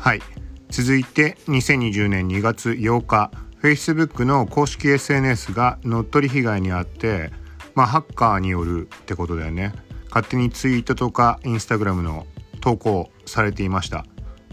[0.00, 0.22] はい。
[0.70, 3.30] 続いて2020年2月8日
[3.62, 7.30] Facebook の公式 SNS が乗っ取り被害に遭って
[7.74, 9.74] まあハッカーによるってことだよね。
[10.08, 12.26] 勝手にツイートとかインスタグラムの
[12.62, 14.06] 投稿されていました。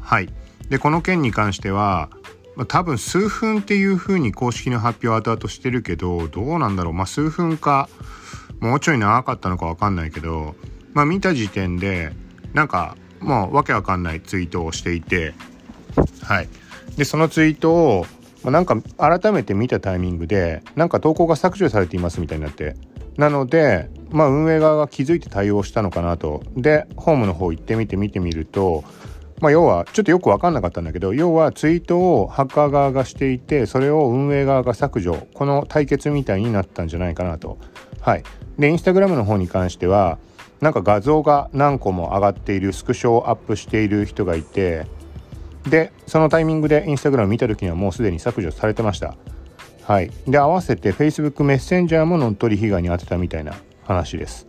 [0.00, 0.30] はい。
[0.70, 2.08] でこの件に関しては、
[2.56, 6.94] まあ、多分数分っていう風に公式の発表後々してるけどどうなんだろう。
[6.94, 7.90] まあ数分か
[8.60, 10.54] もうちょい長かったのか分かんないけど
[10.94, 12.14] まあ見た時点で
[12.54, 15.34] なんかもうわけわかんないツイートをしていて
[16.22, 16.48] はい。
[16.96, 18.06] でそのツイートを、
[18.42, 22.76] まあ、なんか改めて見たタイミングでなんか投稿が削除されていますみたいになって。
[23.16, 26.42] なのでまあ運営側が気づいて対応したのかなと。
[26.56, 28.84] でホームの方行ってみて見てみると
[29.40, 35.26] まあ、要はちょっとよく分かんなかったんだけど要はツイートをハッカー側がしていてそれを運営側が削除。
[35.34, 37.58] この対決みたいになったんじゃないかなと。
[38.00, 38.22] はい、
[38.58, 40.18] でインスタグラムの方に関しては
[40.64, 44.86] なんか画像が何個も上がっているスクショをアップしている人がいて
[45.68, 49.14] でそのタイミングでインスタグラム見た時にはもうすでに削除されてました。
[49.82, 50.10] はい。
[50.26, 54.46] で合わせて Facebook メッセンジャーも乗っ取り被害に遭ってたみたいな話です。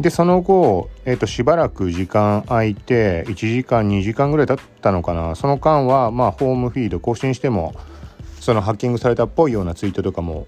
[0.00, 5.34] でその後、えーと、しばらく時間空いて1時間2時間ぐらい経ったのかな。
[5.34, 7.74] その間はまあホームフィード更新しても
[8.40, 10.46] そのハッキングされたっぽいようなツイートとかも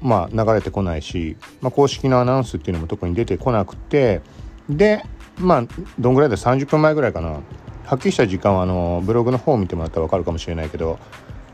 [0.00, 4.20] まあ流れてこないし、まあ、公式のアナウンスっていうのも特に出てこなくて
[4.68, 5.02] で
[5.38, 5.64] まあ
[5.98, 7.40] どんぐらいだ？30分前ぐらいかな。
[7.88, 10.98] はっきりした時間はあのブログの方を見てもらったら分かるかもしれないけど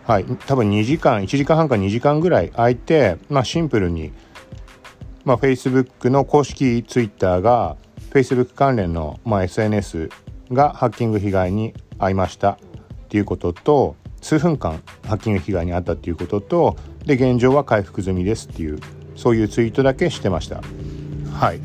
[0.03, 4.12] はい多分2時間1時間半か2時間ぐらい空いてまあシンプルに
[5.25, 7.77] まあ Facebook の公式 Twitter が
[8.11, 10.11] Facebook 関連の、まあ、SNS
[10.50, 12.59] がハッキング被害に遭いましたっ
[13.09, 18.78] ていうことと数分間ハッキング被害に遭ったっていうこととで現状は回復済みですっていう
[19.16, 20.62] そういうツイートだけしてました。
[21.33, 21.60] はい。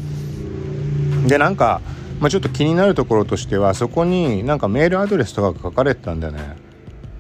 [1.28, 1.82] でなんか
[2.20, 6.58] まあ、ちょっと気になるところとしてはそこになんかメールアドレスとかが書かれてたんだよね。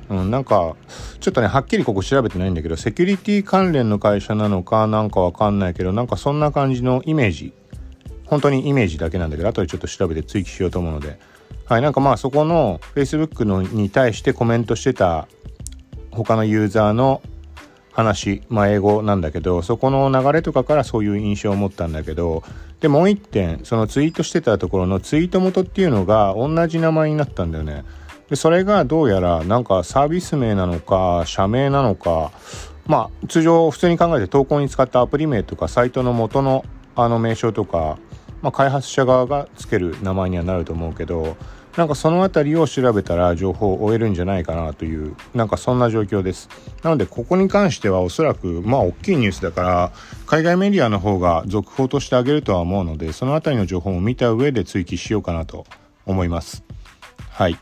[0.09, 0.75] うん、なんか
[1.19, 7.53] ちょっとねはっきりここ調べてないんだけどセキュリティ関連の会社なのかなんかわかんないけどなんかそんな感じのイメージ。
[8.25, 11.19] 本当にイメージだけなんだけど後でちょっと調べて追記しようと思うので。
[11.65, 15.27] はいなんかまあそこの Facebook のに対してコメントしてた
[16.09, 17.21] 他のユーザーの
[17.99, 22.43] 話、まあ、英語なんだけどそこの流れとかからそういう印象を持ったんだけど
[22.79, 27.83] でもう一点そのツイートしてたところのツイート元っていうのが同じ名前になったんだよね。
[28.29, 32.31] でそれがどうやらなんかサービス名なのか社名なのか
[32.85, 36.63] まあ通常普通に考えて投稿に使ったアプリ名とかサイトの元の
[36.95, 37.97] あの名称とか、
[38.41, 41.37] まあ、開発者側がつける名前にはなると思うけど
[41.79, 46.49] なんかその辺りを調べたら情報を追えるんじゃないかなというなんかそんな状況です。
[46.83, 49.91] なのでここに関してはおそらくまあ大きいニュースだから
[50.25, 55.65] 海外メディアの方が続報としてあげるとは思うのでその辺りの情報も見た上で追記しようかなと
[56.05, 56.65] 思います。
[57.29, 57.57] はい。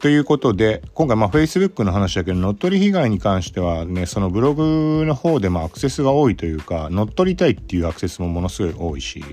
[0.00, 9.24] ということで今回まあ Facebook の話だけど乗っ取り被害に関してはねそのブログの方でもアクセスが多いというか乗っ取りたいっていうアクセスもものすごい多いし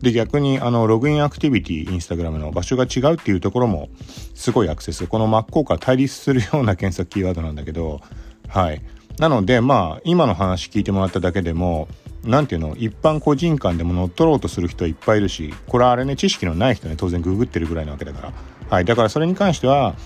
[0.00, 3.88] で逆にあのログインアクティビティインスタグラムの場所が違うっていうところも
[4.34, 8.00] すごいアクセスこの真っ向から対立するような検索キーワードなんだけど
[8.48, 8.82] はい。
[9.18, 11.88] なのでまあ今の話聞いてもらっただけでも
[12.22, 12.76] 何ていうの？
[12.76, 18.32] 一般個人間でも乗っ取ろうとする人いっぱいいるしこれはあれね知識のない人ね当然ググってるぐらいなわけだから。
[18.70, 18.84] はい。
[18.84, 19.96] だからそれに関しては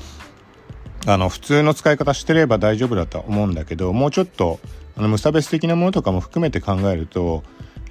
[1.06, 4.60] あの普通の使い方してれば大丈夫だと思うんだけどもうちょっと
[4.96, 7.42] あの無差別的なものとかも含めて考えると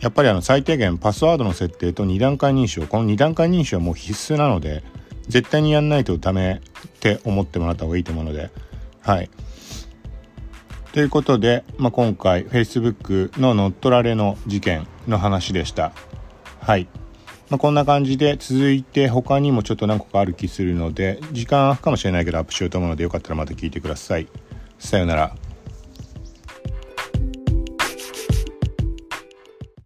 [0.01, 4.83] やっぱりあの最低限パスワードの設定と2段階認証この2段階認証はもう必須なので
[5.27, 8.49] 絶対にやんないとダメって思ってもらった方がいいと思うので
[9.01, 9.29] はい。
[10.93, 15.93] ということで、まあ、今回 Facebook の乗っ取られの事件の話でした。
[16.59, 16.87] はい、
[17.49, 24.27] まあ、こんな感じで続いて他にもちょっと何個かある気するので時間空くかもしれないけどアップしようと思うのでよかったらまた聞いてください。
[24.79, 25.50] さようなら。